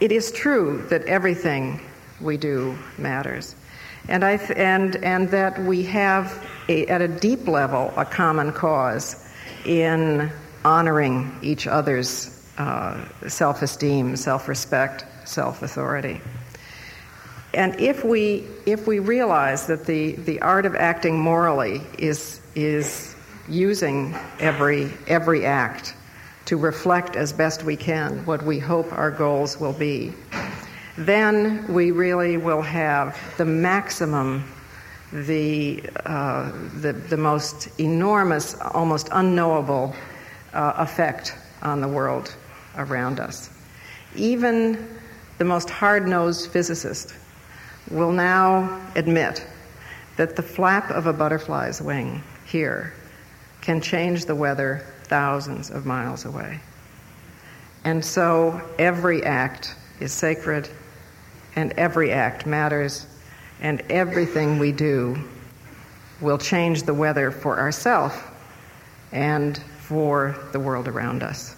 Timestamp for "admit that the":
48.94-50.42